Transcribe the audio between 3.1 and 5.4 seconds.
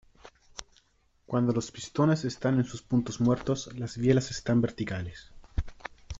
muertos, las bielas están verticales.